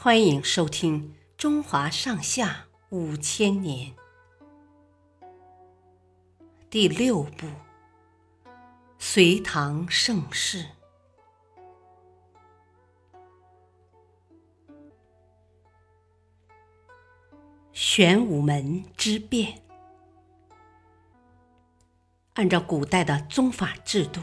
[0.00, 1.02] 欢迎收听
[1.36, 3.92] 《中华上下五千年》
[6.70, 7.48] 第六部
[8.96, 10.62] 《隋唐盛世》——
[17.74, 19.60] 玄武门之变。
[22.34, 24.20] 按照古代的宗法制度，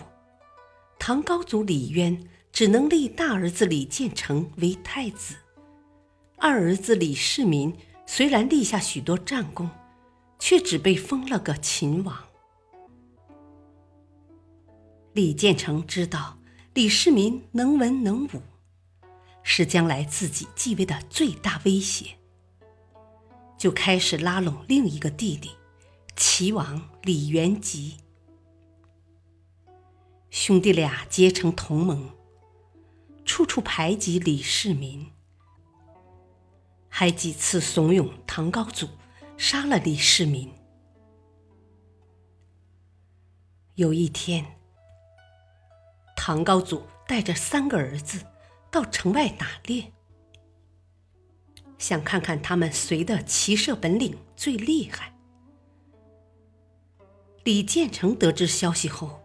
[0.98, 5.36] 唐高祖李渊只能立大儿子李建成为太子。
[6.38, 7.76] 二儿子李世民
[8.06, 9.70] 虽然立下许多战功，
[10.38, 12.18] 却只被封了个秦王。
[15.14, 16.38] 李建成知道
[16.74, 18.42] 李世民能文能武，
[19.44, 22.18] 是将来自己继位的最大威胁，
[23.58, 25.52] 就开始拉拢另一个弟弟
[26.18, 27.96] 齐王李元吉，
[30.30, 32.10] 兄弟俩结成同盟，
[33.24, 35.15] 处处排挤李世民。
[36.98, 38.88] 还几次怂恿唐高祖
[39.36, 40.50] 杀了李世民。
[43.74, 44.46] 有一天，
[46.16, 48.26] 唐高祖带着三个儿子
[48.72, 49.92] 到城外打猎，
[51.78, 55.14] 想看看他们谁的骑射本领最厉害。
[57.44, 59.20] 李建成得知消息后，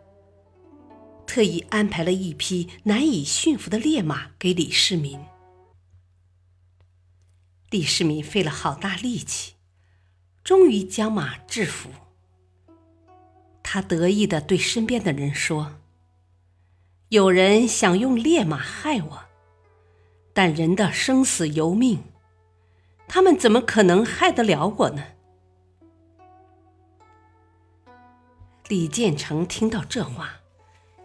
[1.25, 5.21] 特意安排了一匹难以驯服的烈马给李世民。
[7.71, 9.55] 李世民费了好大力气，
[10.43, 11.89] 终于将马制服。
[13.63, 15.77] 他得意的对身边的人说
[17.11, 19.23] ：“有人想用烈马害我，
[20.33, 22.03] 但人的生死由命，
[23.07, 25.05] 他们怎么可能害得了我呢？”
[28.67, 30.41] 李建成听到这话，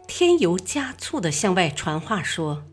[0.07, 2.65] 添油加醋的向外传话说。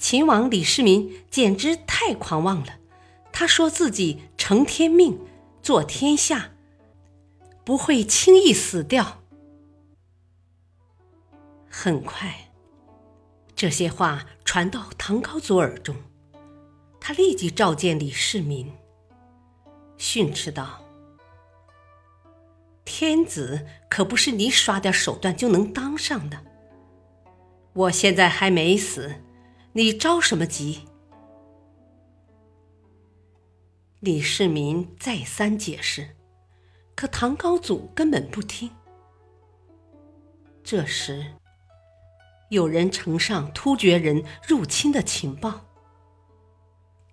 [0.00, 2.78] 秦王李世民简直太狂妄了，
[3.30, 5.20] 他说自己承天命，
[5.62, 6.52] 做天下，
[7.64, 9.20] 不会轻易死掉。
[11.68, 12.50] 很快，
[13.54, 15.94] 这些话传到唐高祖耳中，
[16.98, 18.72] 他立即召见李世民，
[19.98, 20.82] 训斥道
[22.86, 26.38] ：“天子可不是你耍点手段就能当上的，
[27.74, 29.14] 我现在还没死。”
[29.72, 30.80] 你着什么急？
[34.00, 36.16] 李世民再三解释，
[36.96, 38.68] 可唐高祖根本不听。
[40.64, 41.34] 这时，
[42.48, 45.66] 有人呈上突厥人入侵的情报，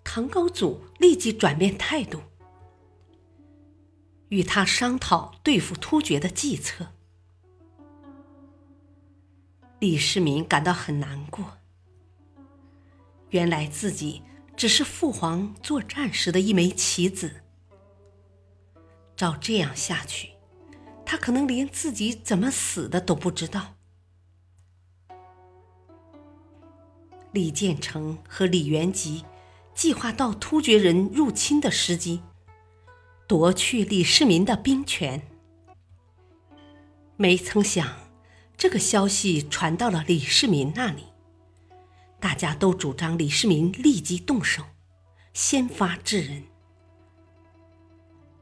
[0.04, 2.20] 唐高祖立即转变态度，
[4.30, 6.88] 与他商讨对付突厥的计策。
[9.78, 11.57] 李世民感到很难过。
[13.30, 14.24] 原来自己
[14.56, 17.44] 只是父皇作战时的一枚棋子，
[19.16, 20.32] 照这样下去，
[21.06, 23.76] 他可能连自己怎么死的都不知道。
[27.34, 29.26] 李建成和李元吉
[29.76, 32.22] 计划到突厥人入侵的时机，
[33.28, 35.22] 夺去李世民的兵权。
[37.18, 37.96] 没曾想，
[38.56, 41.04] 这个消息传到了李世民那里。
[42.20, 44.64] 大家都主张李世民立即动手，
[45.34, 46.44] 先发制人。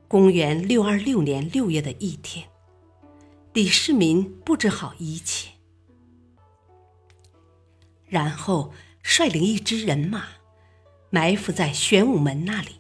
[0.08, 2.48] 公元六二六年六月的一天，
[3.54, 5.50] 李世民布置好一切，
[8.06, 8.72] 然后
[9.02, 10.26] 率领一支人马，
[11.10, 12.80] 埋伏在玄武门那里，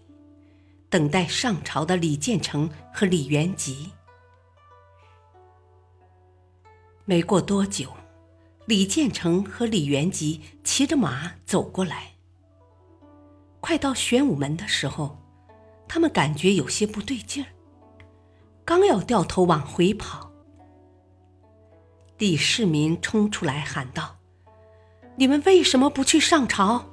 [0.90, 3.92] 等待上朝的李建成和李元吉。
[7.04, 7.92] 没过多久。
[8.66, 12.14] 李建成和李元吉骑着马走过来。
[13.60, 15.18] 快到玄武门的时候，
[15.88, 17.48] 他们感觉有些不对劲儿，
[18.64, 20.32] 刚要掉头往回跑，
[22.18, 24.18] 李世民冲出来喊道
[25.18, 26.92] ：“你们为什么不去上朝？”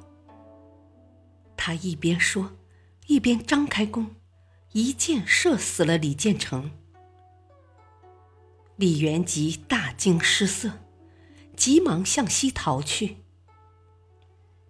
[1.57, 2.51] 他一边说，
[3.07, 4.15] 一边张开弓，
[4.73, 6.69] 一箭射死了李建成。
[8.75, 10.82] 李元吉大惊失色。
[11.55, 13.17] 急忙向西逃去，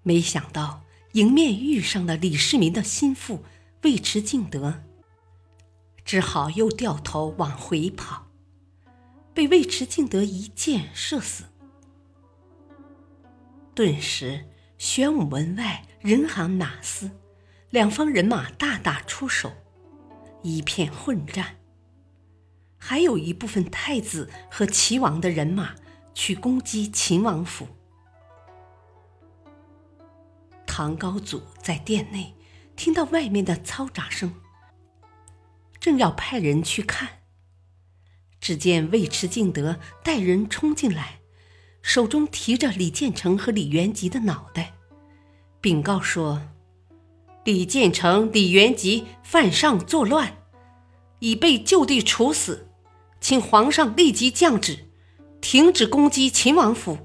[0.04, 0.84] 没想到
[1.14, 3.44] 迎面遇上了李世民的心腹
[3.84, 4.84] 尉迟敬德，
[6.04, 8.28] 只好又掉头往回跑，
[9.34, 11.46] 被尉迟敬德一箭射死。
[13.74, 14.46] 顿时，
[14.78, 17.10] 玄武门外人喊马嘶，
[17.70, 19.52] 两方人马大打出手，
[20.44, 21.58] 一片混战。
[22.78, 25.76] 还有一部分太子和齐王的人马。
[26.14, 27.68] 去攻击秦王府，
[30.66, 32.36] 唐高祖在殿内
[32.76, 34.34] 听到外面的嘈杂声，
[35.80, 37.22] 正要派人去看，
[38.40, 41.20] 只见尉迟敬德带人冲进来，
[41.82, 44.74] 手中提着李建成和李元吉的脑袋，
[45.60, 46.42] 禀告说
[47.44, 50.38] ：“李建成、李元吉犯上作乱，
[51.20, 52.70] 已被就地处死，
[53.20, 54.90] 请皇上立即降旨，
[55.44, 56.98] 停止攻击秦王府，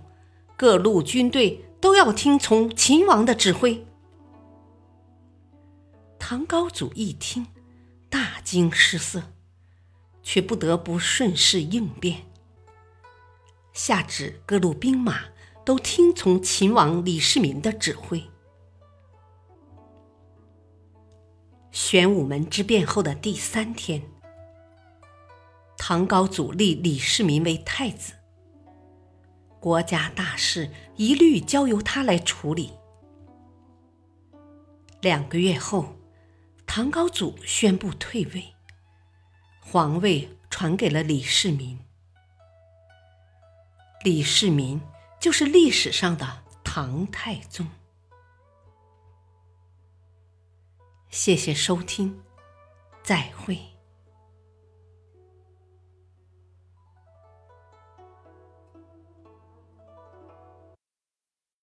[0.56, 3.87] 各路军队。”都要听从秦王的指挥。
[6.19, 7.46] 唐高祖一听，
[8.11, 9.23] 大惊失色，
[10.20, 12.26] 却不得不顺势应变，
[13.73, 15.26] 下旨各路兵马
[15.64, 18.25] 都听从秦王李世民的指挥。
[21.70, 24.02] 玄武门之变后的第三天，
[25.76, 28.14] 唐高祖立李世民为太子。
[29.60, 32.72] 国家大事一律交由他来处理。
[35.00, 35.96] 两个月后，
[36.66, 38.55] 唐高祖宣布退位，
[39.60, 41.78] 皇位传给了李世民。
[44.05, 44.81] 李世民
[45.20, 47.66] 就是历史上的唐太宗。
[51.10, 52.20] 谢谢收听，
[53.02, 53.78] 再会。